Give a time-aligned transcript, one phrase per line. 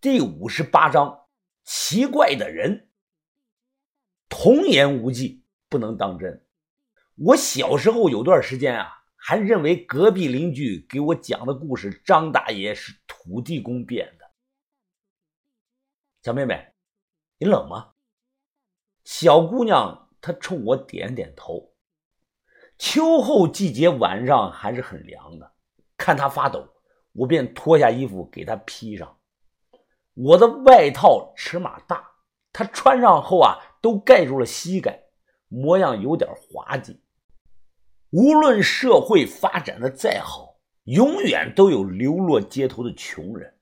[0.00, 1.26] 第五十八章：
[1.62, 2.88] 奇怪的人。
[4.30, 6.46] 童言无忌，不能当真。
[7.16, 14.24] 我小时候有段时间啊，还认为隔壁邻居给我讲的故事，张大爷是土地公变的。
[16.22, 16.72] 小妹妹，
[17.36, 17.92] 你冷吗？
[19.04, 21.74] 小姑娘她冲我点点头。
[22.78, 25.52] 秋后季节晚上还是很凉的，
[25.98, 26.66] 看她发抖，
[27.12, 29.19] 我便脱下衣服给她披上。
[30.14, 32.10] 我的外套尺码大，
[32.52, 35.04] 他穿上后啊，都盖住了膝盖，
[35.48, 37.00] 模样有点滑稽。
[38.10, 43.56] 无论社会发展的再好，永远都有流落街头的穷人。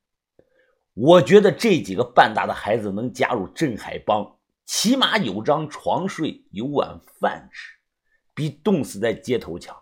[0.95, 7.79] 我觉得这几个半大的孩子能加入镇海帮，起码有张床睡，有碗饭吃。
[8.35, 9.77] 比冻死在街头强。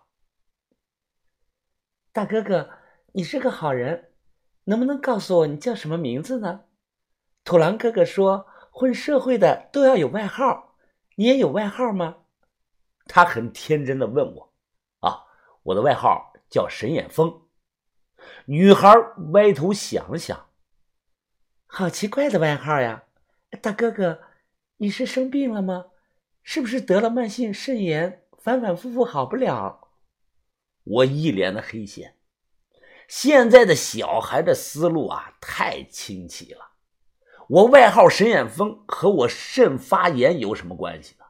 [2.11, 2.69] 大哥哥，
[3.13, 4.11] 你是个好人，
[4.69, 6.65] 能不能告诉我你叫什么名字呢？
[7.45, 10.75] 土狼哥哥说，混社会的都要有外号，
[11.15, 12.17] 你也有外号吗？
[13.05, 14.53] 他很天真的问我。
[14.99, 15.23] 啊，
[15.63, 17.43] 我的外号叫神眼风。
[18.47, 18.93] 女孩
[19.31, 20.47] 歪头想了想，
[21.65, 23.05] 好奇怪的外号呀！
[23.61, 24.19] 大哥哥，
[24.77, 25.85] 你是生病了吗？
[26.43, 28.25] 是不是得了慢性肾炎？
[28.37, 29.87] 反反复复好不了，
[30.83, 32.16] 我一脸的黑线。
[33.07, 36.71] 现在的小孩的思路啊，太清奇了。
[37.47, 41.25] 我外号沈眼风和我肾发炎有什么关系呢？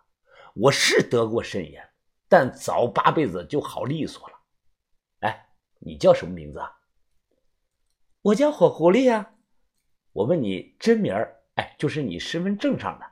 [0.56, 1.88] 我是得过肾炎，
[2.28, 4.36] 但早八辈子就好利索了。
[5.20, 6.72] 哎，你叫什么名字啊？
[8.24, 9.34] 我叫火狐狸呀。
[10.14, 13.06] 我问你真名儿，哎，就是你身份证上的。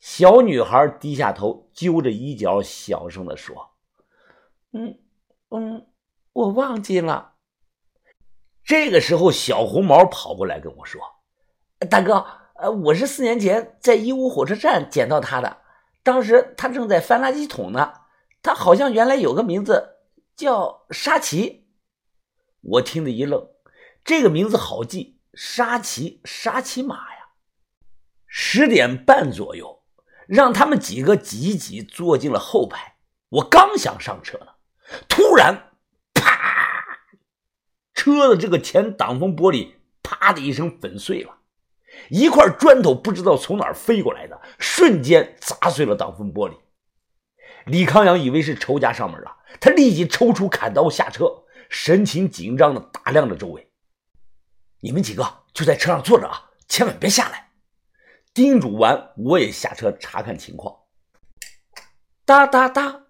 [0.00, 3.70] 小女孩低下头，揪着衣角，小声的说
[4.72, 4.98] ：“嗯
[5.50, 5.86] 嗯，
[6.32, 7.34] 我忘记了。”
[8.70, 11.00] 这个时候，小红毛跑过来跟我说
[11.90, 15.58] ：“大哥，呃，我是四年前在义乌火车站捡到他的，
[16.04, 17.92] 当时他正在翻垃圾桶呢。
[18.40, 19.96] 他好像原来有个名字
[20.36, 21.66] 叫沙琪。”
[22.62, 23.44] 我听得一愣，
[24.04, 27.30] 这个名字好记，沙琪，沙琪玛呀。
[28.28, 29.82] 十点半左右。
[30.28, 32.98] 让他们几个挤一挤，坐进了后排。
[33.30, 34.46] 我刚想上车呢，
[35.08, 35.72] 突然，
[36.14, 36.59] 啪！
[38.00, 39.72] 车的这个前挡风玻璃
[40.02, 41.36] 啪的一声粉碎了，
[42.08, 46.54] 一块砖头不知道从哪儿飞过来的，瞬间砸碎了挡风玻璃。
[47.66, 51.26] 李康阳以为是仇家上门了，他立即抽出砍刀下车，
[51.68, 53.68] 神情紧张的打量着周围。
[54.80, 57.50] 你们几个就在车上坐着啊，千万别下来。
[58.32, 60.74] 叮嘱完，我也下车查看情况。
[62.24, 63.02] 哒哒哒，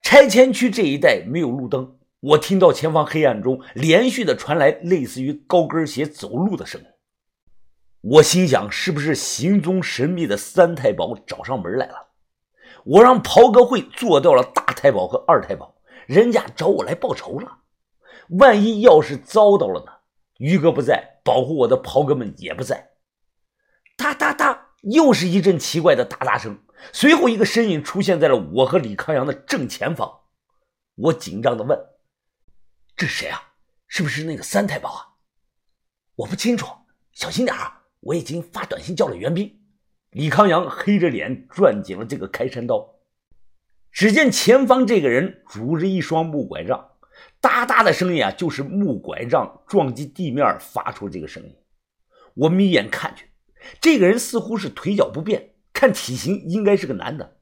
[0.00, 6.86] 拆迁区这一带没有路灯，我听到前方黑暗中连续的传来类似于高跟鞋走路的声音。
[8.00, 12.08] 我心想，是不是行踪神秘的三太保找上门来了？
[12.84, 15.74] 我让袍哥会做掉了大太保和二太保，
[16.06, 17.58] 人家找我来报仇了。
[18.38, 19.92] 万一要是遭到了呢？
[20.38, 22.90] 于哥不在，保护我的袍哥们也不在。
[23.96, 26.58] 哒哒哒，又是一阵奇怪的哒哒声。
[26.92, 30.20] 随后，一个身影出现在了我和李康阳的正前方。
[30.94, 31.78] 我紧张的问
[32.96, 33.42] ：“这是谁啊？
[33.86, 35.02] 是不是那个三太保啊？”
[36.16, 36.66] 我不清楚，
[37.12, 37.82] 小心点啊！
[38.00, 39.60] 我已经发短信叫了援兵。
[40.10, 42.94] 李康阳黑着脸攥紧了这个开山刀。
[43.92, 46.92] 只见前方这个人拄着一双木拐杖，
[47.40, 51.54] 哒哒的声音啊，就是木拐杖撞击地面发出这个声音。
[52.34, 53.30] 我眯眼看去。
[53.80, 57.38] 这个人似乎是腿脚不便，看体型应该是个男的。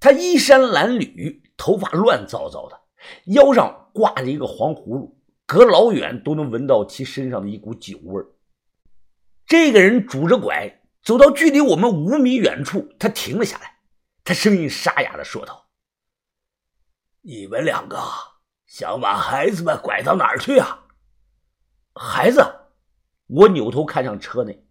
[0.00, 2.80] 他衣衫褴褛，头发乱糟糟的，
[3.26, 8.22] 腰上挂着一个黄葫芦，隔老远都能闻到其身上的一股酒味
[9.46, 13.78] 这个人拄着拐走到距离我们五米远处，他停了下来，
[14.24, 15.68] 他声音沙哑的说道
[17.22, 17.98] ：“你们两个
[18.66, 20.84] 想把孩子们拐到哪儿去啊？”
[21.94, 22.44] 孩子，
[23.26, 24.64] 我扭头看向车内。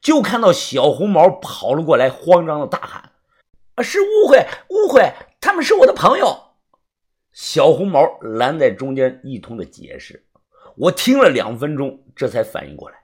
[0.00, 3.12] 就看到小红毛跑了过来，慌张的大喊
[3.76, 6.42] ：“啊，是误会，误会，他们是我的朋友。”
[7.36, 10.26] 小红毛拦在中间，一通的解释。
[10.74, 12.96] 我听了两分钟，这才反应过来，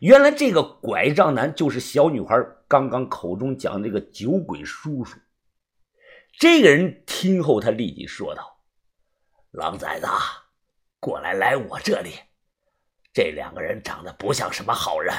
[0.00, 2.34] 原来这个拐杖男就是小女孩
[2.66, 5.18] 刚刚口中讲那个酒鬼叔叔。
[6.38, 8.58] 这个人听后，他立即说道
[9.52, 10.06] ：“狼崽子，
[10.98, 12.12] 过来，来我这里。
[13.12, 15.14] 这两个人长得不像什么好人。”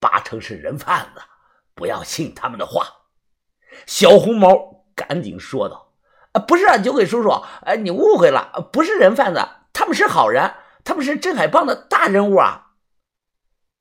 [0.00, 1.20] 八成是人贩子，
[1.76, 2.88] 不要信他们的话。
[3.86, 5.89] 小红毛赶紧说道：“，
[6.32, 7.30] 啊不是啊，酒鬼叔叔，
[7.62, 9.40] 呃，你误会了，不是人贩子，
[9.72, 10.54] 他们是好人，
[10.84, 12.68] 他们是镇海帮的大人物啊。”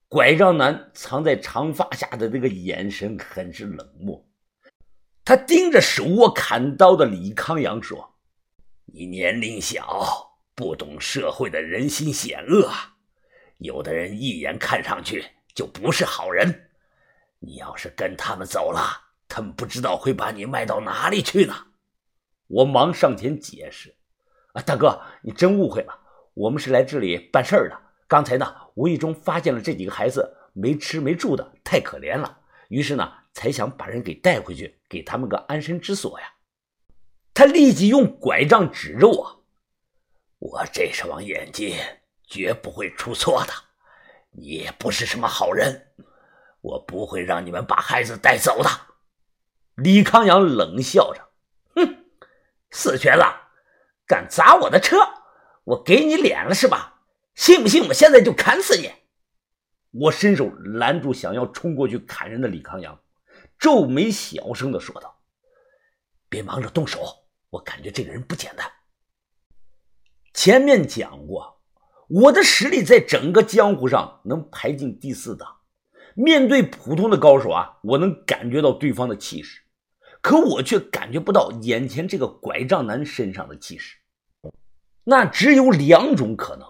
[0.09, 4.25] 拐杖男藏在长发下的那个眼神很是冷漠，
[5.23, 8.15] 他盯着手握砍刀的李康阳说
[8.91, 12.95] ：“你年龄小，不懂社会的人心险恶啊，
[13.59, 15.23] 有的人一眼看上去
[15.53, 16.71] 就不是好人。
[17.37, 18.81] 你要是跟他们走了，
[19.27, 21.55] 他们不知道会把你卖到哪里去呢。”
[22.49, 23.95] 我忙上前解释
[24.53, 25.97] ：“啊，大哥，你真误会了，
[26.33, 27.79] 我们是来这里办事儿的。”
[28.09, 36.33] 刚才呢，无意中发现了这几个孩子没吃没住的，太可怜了，于是呢，才想把人给带回去，给他们个安身之所呀。
[37.35, 39.45] 他立即用拐杖指着我
[40.39, 41.77] ：“我这双眼睛
[42.25, 43.53] 绝不会出错的，
[44.31, 45.93] 你也不是什么好人，
[46.61, 48.69] 我不会让你们把孩子带走的。”
[49.77, 51.28] 李康阳冷笑着：“，
[52.71, 53.23] 死瘸子，
[54.05, 54.97] 敢砸我的车，
[55.63, 56.95] 我给你脸了是吧？”
[57.35, 58.91] 信不信我现在就砍死你？
[59.91, 62.99] 我伸手拦住想要冲过去砍人的李康阳，
[63.57, 65.21] 皱眉小声的说道
[66.29, 67.01] ：“别忙着动手，
[67.49, 68.69] 我感觉这个人不简单。
[70.33, 71.61] 前面讲过，
[72.09, 75.59] 我的实力在整个江湖上能排进第四档。
[76.15, 79.61] 面对普通的高手啊，我能感觉到对方的气势，
[80.21, 83.97] 可我却感觉不到眼前这个拐杖男身上的气势。
[85.03, 86.67] 那只有两种可能。”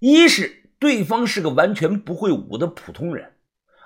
[0.00, 3.34] 一是对方是个完全不会武的普通人，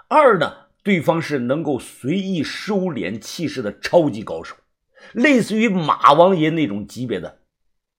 [0.09, 4.57] 二呢，对方是能够随意收敛气势的超级高手，
[5.13, 7.41] 类似于马王爷那种级别的。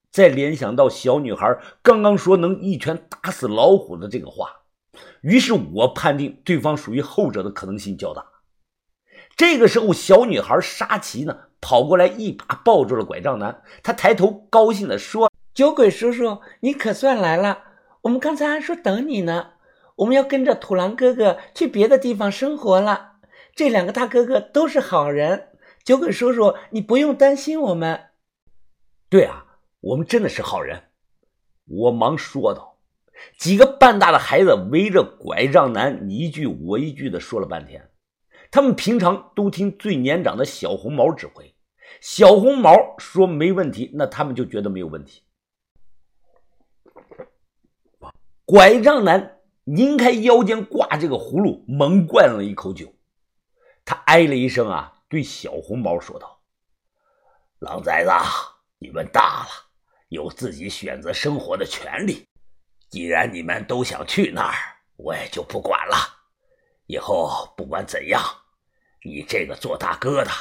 [0.10, 4.50] 再联想到小女孩刚刚说能一拳打死老虎的这个话，
[5.22, 8.26] 于是我判定对方属于后者的可能性较大。
[9.38, 17.66] 这个时候，小女孩沙琪呢跑过来，一把抱住了拐杖男，她抬头高兴地说：“酒鬼叔叔，你可算来了。”
[18.02, 19.52] 我们刚才还说等你呢，
[19.98, 23.12] 我们要跟着土狼哥哥去别的地方生活了。
[23.56, 25.50] 这两个大哥哥都是好人，
[25.84, 28.06] 酒鬼叔叔，你不用担心我们。
[29.08, 29.46] 对啊，
[29.82, 30.86] 我们真的是好人。
[31.68, 32.78] 我忙说道。
[33.38, 37.90] 几个半大的孩子围着拐杖男，你一句我一句的说了半天。
[38.50, 41.54] 他们平常都听最年长的小红毛指挥，
[42.02, 45.24] 小红毛说没问题，那他们就觉得没有问题。
[48.46, 52.94] 拐杖男拧开腰间挂这个葫芦，猛灌了一口酒。
[53.84, 56.42] 他哎了一声啊，对小红毛说道
[57.60, 58.12] ：“狼崽子，
[58.80, 59.50] 你们大了，
[60.10, 62.26] 有自己选择生活的权利。
[62.90, 64.56] 既然你们都想去那儿，
[64.96, 66.17] 我也就不管了。
[66.88, 68.22] 以后不管怎样，
[69.04, 70.32] 你这个做大哥的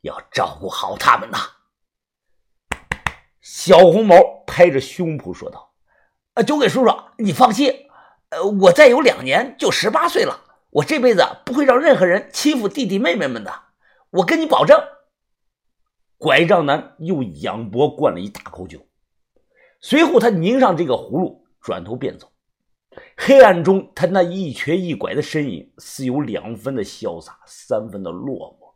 [0.00, 1.38] 要照顾好他们呐。”
[3.42, 4.16] 小红毛
[4.46, 5.74] 拍着胸脯说道。
[6.34, 7.88] 呃，酒鬼叔叔，你放心，
[8.28, 13.62] 呃，我再有两年就十八岁了，我这辈子不会让任何人欺负弟弟妹妹们的，
[14.10, 14.78] 我跟你保证。
[16.18, 18.86] 拐杖男又仰脖灌了一大口酒，
[19.80, 22.30] 随后他拧上这个葫芦，转头便走。
[23.16, 28.74] 黑暗中，他那一瘸一拐的身影，似有两分的潇洒，三分的落寞。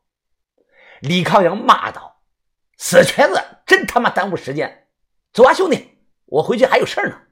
[1.00, 2.22] 李康阳骂道
[2.76, 4.88] ：“死瘸子，真他妈耽误时间！
[5.32, 7.22] 走啊，兄弟，我回去还有事呢。”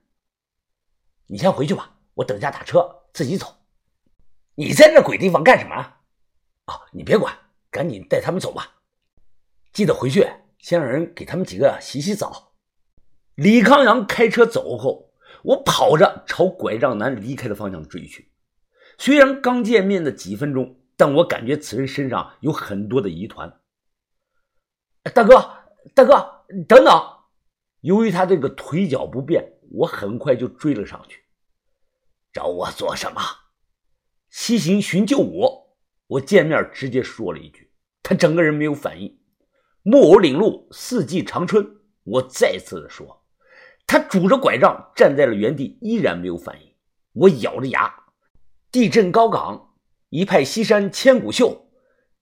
[1.27, 3.57] 你先回去吧，我等下打车自己走。
[4.55, 5.75] 你在这鬼地方干什么？
[6.65, 7.37] 啊，你别管，
[7.71, 8.77] 赶紧带他们走吧。
[9.73, 10.27] 记得回去
[10.59, 12.55] 先让人给他们几个洗洗澡。
[13.35, 15.08] 李康阳开车走后，
[15.43, 18.33] 我跑着朝拐杖男离开的方向追去。
[18.99, 23.61] 虽然刚见面的几分钟，但我感觉此人身上有很多的疑团。
[25.15, 25.35] 大哥，
[25.95, 26.93] 大哥，等等！
[27.81, 29.55] 由于他这个腿脚不便。
[29.71, 31.25] 我很快就追了上去，
[32.33, 33.21] 找我做什么？
[34.31, 35.77] 西行寻救我。
[36.07, 37.71] 我见面直接说了一句，
[38.03, 39.21] 他整个人没有反应。
[39.83, 41.67] 木偶领路，四季长春。
[42.05, 43.18] 我再次的说，
[43.89, 46.75] 他拄着拐杖站在了原地，依然没有反应。
[47.15, 47.93] 我咬着牙，
[48.71, 49.75] 地震高岗，
[50.11, 51.71] 一派西山千古秀。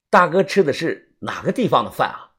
[0.09, 2.33] 大哥吃的是哪个地方的饭啊？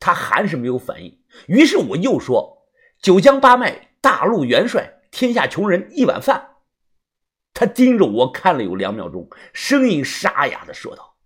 [0.00, 1.22] 他还是没有反应。
[1.46, 2.66] 于是我又说，
[3.00, 3.86] 九江八脉。
[4.00, 6.50] 大陆元帅，天下穷人一碗饭。
[7.52, 11.16] 他盯着我看了有两秒钟，声音沙哑的说道：“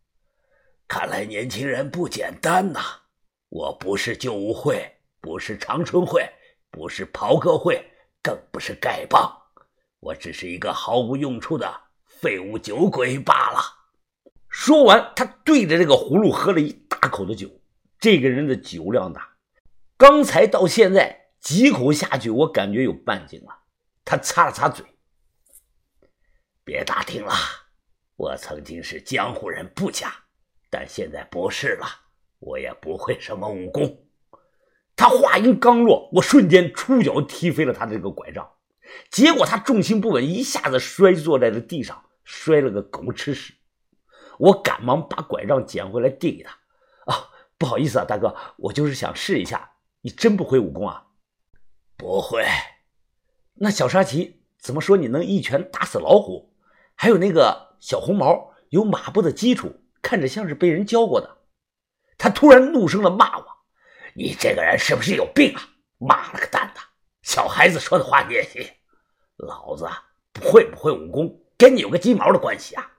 [0.88, 2.80] 看来年轻人不简单呐！
[3.50, 6.26] 我不是救武会，不是长春会，
[6.72, 7.80] 不是袍哥会，
[8.20, 9.30] 更不是丐帮，
[10.00, 11.72] 我只是一个毫无用处的
[12.04, 13.60] 废物酒鬼罢了。”
[14.50, 17.48] 说完，他对着这个葫芦喝了一大口的酒。
[18.00, 19.36] 这个人的酒量大，
[19.96, 21.20] 刚才到现在。
[21.42, 23.64] 几口下去，我感觉有半斤了。
[24.04, 24.86] 他擦了擦嘴，
[26.62, 27.34] 别打听了，
[28.14, 30.14] 我曾经是江湖人不假，
[30.70, 31.86] 但现在不是了，
[32.38, 34.01] 我也不会什么武功。
[35.02, 38.48] 他话音刚落，我瞬间出脚踢飞了他的这个拐杖，
[39.10, 43.52] 结果他重心不稳，一下子摔坐在了地上，摔了个狗吃屎。
[44.38, 46.52] 我赶忙把拐杖捡回来递给他。
[47.06, 47.28] 啊，
[47.58, 49.72] 不好意思啊，大哥，我就是想试一下。
[50.02, 51.08] 你真不会武功啊？
[51.96, 52.44] 不会。
[53.54, 56.54] 那小沙琪怎么说你能一拳打死老虎？
[56.94, 61.38] 还有那个小红毛有马步的基础，看着像是被人教过的。
[62.16, 63.46] 他突然怒声的骂我
[64.14, 65.68] ：“你这个人是不是有病啊？
[65.98, 66.80] 妈了个蛋的，
[67.22, 68.66] 小孩子说的话你也信？
[69.36, 69.88] 老子
[70.40, 72.90] 会不会武功跟你有个鸡毛的关系啊？”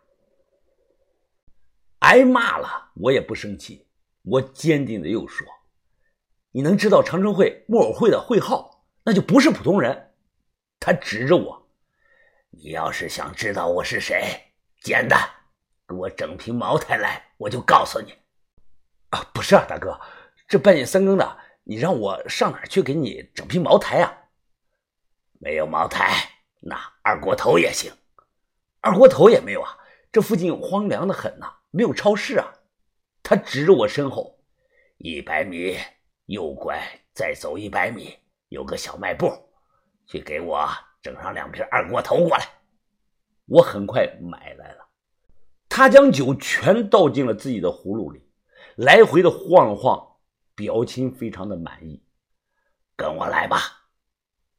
[1.99, 3.87] 挨骂了，我也不生气，
[4.23, 5.47] 我坚定的又说
[6.51, 10.13] ：“你能知道长城会木偶会的会号，那就不是普通人。”
[10.79, 11.69] 他指着我
[12.51, 14.51] ：“你要是想知道我是谁，
[14.81, 15.29] 简单，
[15.87, 18.13] 给我整瓶茅台来，我就告诉你。”
[19.11, 19.97] 啊，不是啊，大哥，
[20.47, 24.17] 这半夜三更的，你让我上哪儿去给你整瓶茅台啊？
[25.39, 27.91] 没有茅台，那二锅头也行。
[28.81, 29.77] 二锅头也没有啊，
[30.11, 31.53] 这附近荒凉的很呐。
[31.71, 32.53] 没有超市啊！
[33.23, 34.37] 他指着我身后，
[34.97, 35.75] 一百米
[36.27, 36.79] 右拐，
[37.13, 38.15] 再走一百米
[38.49, 39.31] 有个小卖部，
[40.05, 40.69] 去给我
[41.01, 42.47] 整上两瓶二锅头过来。
[43.47, 44.87] 我很快买来了。
[45.67, 48.21] 他将酒全倒进了自己的葫芦里，
[48.75, 50.12] 来回的晃了晃，
[50.55, 52.01] 表情非常的满意。
[52.95, 53.57] 跟我来吧，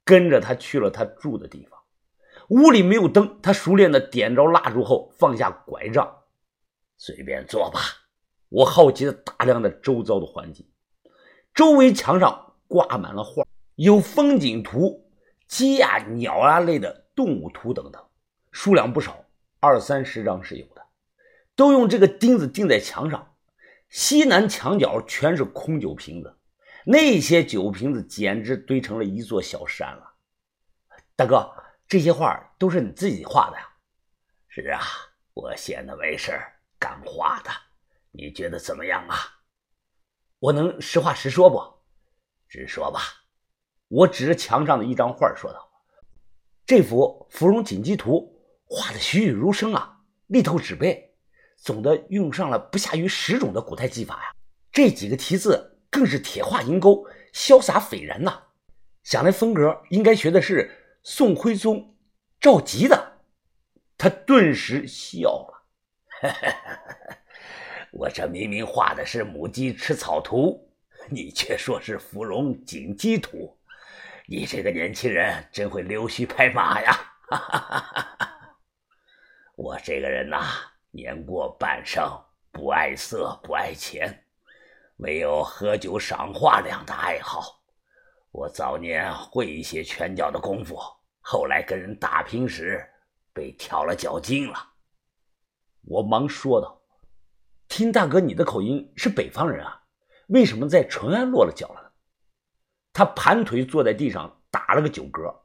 [0.04, 1.80] 跟着他去了他住的地方。
[2.48, 6.22] 屋里没有灯，他熟练的点着蜡烛后，放下拐杖。
[6.96, 7.80] 随便坐吧。
[8.48, 10.68] 我好奇的打量着周遭的环境，
[11.54, 13.44] 周围墙上挂满了画，
[13.76, 15.10] 有风景图、
[15.48, 18.04] 鸡啊、鸟啊类的动物图等等，
[18.52, 19.24] 数量不少，
[19.58, 20.82] 二三十张是有的。
[21.56, 23.33] 都用这个钉子钉在墙上。
[23.94, 26.36] 西南墙角全是空酒瓶子，
[26.84, 30.14] 那些酒瓶子简直堆成了一座小山了。
[31.14, 31.48] 大哥，
[31.86, 33.68] 这些画都是你自己画的呀？
[34.48, 34.82] 是啊，
[35.32, 36.32] 我闲的没事
[36.76, 37.50] 干画的，
[38.10, 39.16] 你觉得怎么样啊？
[40.40, 41.62] 我能实话实说不？
[42.48, 43.00] 直说吧。
[43.86, 45.70] 我指着墙上的一张画说道
[46.66, 51.13] ：“这幅《芙蓉锦鸡图》画的栩栩如生啊，力透纸背，
[51.64, 54.34] 总的用上了不下于十种的古代技法呀。
[54.70, 58.42] 这几个题字更是铁画银钩，潇洒斐然呐。
[59.02, 61.96] 想来风格应该学的是宋徽宗
[62.38, 63.12] 赵佶的。”
[63.96, 65.64] 他顿时笑了。
[67.92, 70.68] 我这明明画的是母鸡吃草图，
[71.08, 73.56] 你却说是芙蓉锦鸡图，
[74.26, 77.12] 你这个年轻人真会溜须拍马呀！
[79.56, 80.44] 我这个人呐，
[80.94, 82.08] 年过半生，
[82.52, 84.24] 不爱色，不爱钱，
[84.94, 87.60] 没有喝酒赏画两大爱好。
[88.30, 90.78] 我早年会一些拳脚的功夫，
[91.20, 92.88] 后来跟人打拼时
[93.32, 94.70] 被挑了脚筋了。
[95.82, 96.80] 我忙说道
[97.66, 99.82] ：“听大哥，你的口音是北方人啊，
[100.28, 101.92] 为什么在淳安落了脚了？”
[102.94, 105.42] 他盘腿坐在地上，打了个酒嗝。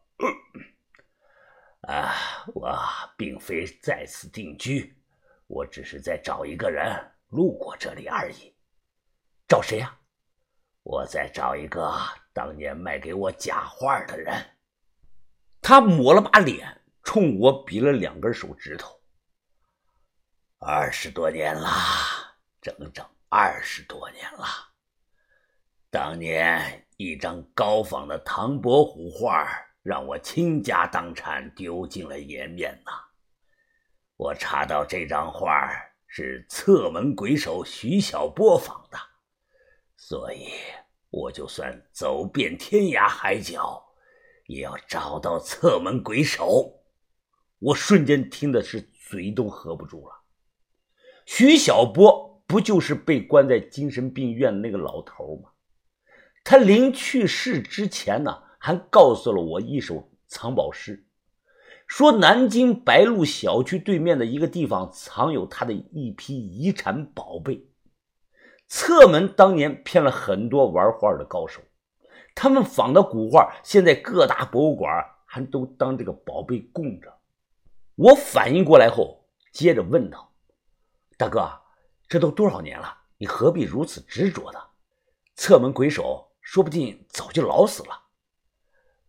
[1.89, 2.13] 啊，
[2.53, 2.77] 我
[3.17, 4.98] 并非在此定居，
[5.49, 6.95] 我只是在找一个人
[7.29, 8.55] 路过这里而已。
[9.47, 9.97] 找谁呀？
[10.83, 11.91] 我在找一个
[12.31, 14.31] 当年卖给我假画的人。
[15.59, 19.01] 他抹了把脸，冲我比了两根手指头。
[20.59, 21.67] 二十多年了，
[22.61, 24.45] 整整二十多年了。
[25.89, 29.49] 当年一张高仿的唐伯虎画，
[29.81, 32.91] 让我倾家荡产，丢尽了颜面呐。
[34.19, 35.71] 我查到这张画
[36.05, 38.97] 是侧门鬼手徐小波仿的，
[39.95, 40.49] 所以
[41.09, 43.81] 我就算走遍天涯海角，
[44.47, 46.81] 也要找到侧门鬼手。
[47.59, 50.13] 我瞬间听的是嘴都合不住了。
[51.25, 55.51] 徐小波不就是被关在精神病院的那个老头吗？
[56.43, 61.07] 他临去世之前呢，还告诉了我一首藏宝诗，
[61.89, 67.67] 说南京白鹿小区对面的一个地方藏有他的一批遗产宝贝。
[68.67, 71.59] 侧门当年骗了很多玩画的高手，
[72.35, 77.11] 他们仿的古画现在各大博物馆还都当这个宝贝供着。
[77.95, 80.31] 我反应过来后，接着问道。
[81.17, 81.49] 大哥，
[82.07, 84.59] 这都多少年了，你何必如此执着呢？
[85.35, 88.03] 侧门鬼手说不定早就老死了。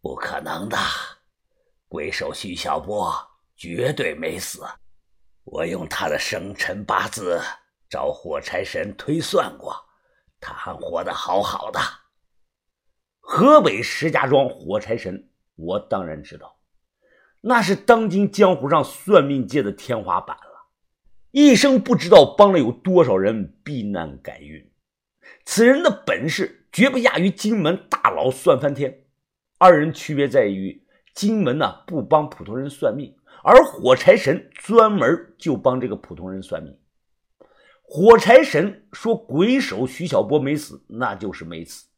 [0.01, 0.79] 不可能的，
[1.91, 3.13] 鬼手徐小波
[3.57, 4.63] 绝对没死。
[5.43, 7.41] 我用他的生辰八字
[7.89, 9.75] 找火柴神推算过，
[10.39, 11.81] 他还活得好好的。
[13.19, 16.61] 河北石家庄火柴神，我当然知道，
[17.41, 20.69] 那是当今江湖上算命界的天花板了，
[21.33, 24.71] 一生不知道帮了有多少人避难改运。
[25.45, 29.07] 此人的本事绝不亚于金门大佬算翻天。
[29.59, 30.87] 二人区别在于，
[31.21, 36.81] 金门呢不帮普通人算命，而火柴神专门就帮这个普通人算命。
[37.83, 41.89] 火柴神说鬼手徐小波没死，那就是没死。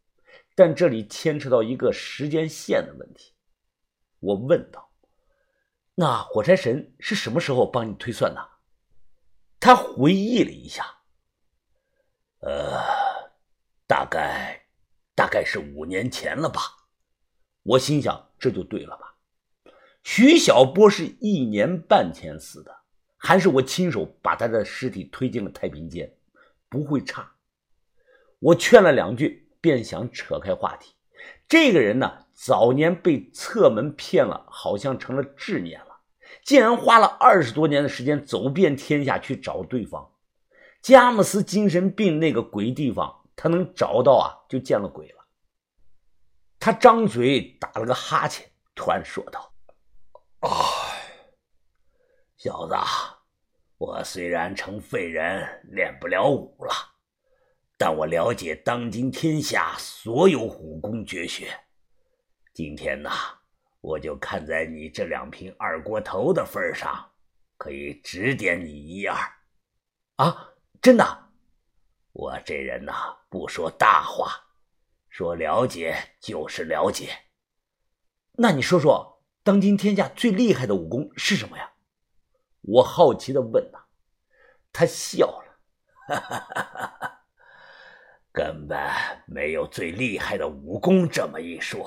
[0.56, 3.32] 但这里牵扯到一个时间线的问题，
[4.18, 4.90] 我问道
[5.94, 8.48] ：“那火柴神是什么时候帮你推算的？”
[9.60, 10.84] 他回忆了一下，
[12.40, 12.76] 呃，
[13.86, 14.66] 大概
[15.14, 16.60] 大概是五年前了吧。
[17.62, 19.11] 我心想，这就对了吧？
[20.02, 22.74] 徐小波是一年半前死的，
[23.16, 26.12] 还是我亲手把他的尸体推进了太平间，
[26.68, 27.32] 不会差。
[28.38, 29.40] 我劝了两句。
[29.62, 30.92] 便想扯开话题，
[31.46, 36.00] 这个人呢，早年被侧门骗了，好像成了执念了，
[36.44, 40.10] 竟然花了二十多年的时间走遍天下去找对方。
[40.80, 45.24] 佳木斯精神病那个鬼地方，他能找到啊，就见了鬼了。
[46.58, 49.51] 他张嘴打了个哈欠，突然说道
[50.42, 50.50] ：“啊，
[52.36, 52.74] 小子，
[53.78, 56.74] 我虽然成废人，练不了武了。”
[57.78, 61.48] 但我了解当今天下所有武功绝学，
[62.52, 63.10] 今天呢，
[63.80, 67.10] 我就看在你这两瓶二锅头的份上，
[67.56, 69.16] 可以指点你一二。
[70.16, 71.30] 啊，真的？
[72.12, 74.32] 我这人呐，不说大话，
[75.08, 77.16] 说了解就是了解。
[78.32, 79.11] 那你说说，
[79.44, 81.72] 当今天下最厉害的武功是什么呀？
[82.60, 83.78] 我好奇的问呐。
[84.72, 85.58] 他笑了，
[86.06, 87.18] 哈哈哈哈哈。
[88.32, 88.78] 根本
[89.26, 91.84] 没有最厉害的武功这么一说，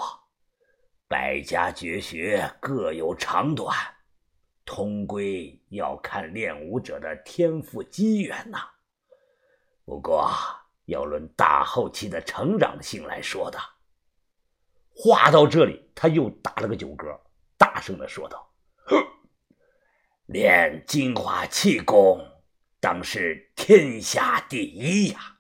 [1.08, 3.74] 百家绝学各有长短，
[4.66, 8.60] 通归要看练武者的天赋机缘呐。
[9.86, 10.30] 不过
[10.86, 13.58] 要论大后期的成长性来说的，
[14.94, 17.20] 话到这里，他又打了个酒嗝，
[17.58, 18.54] 大声的说道
[20.28, 22.20] ：“练金华气功，
[22.80, 25.35] 当是天下第一呀！”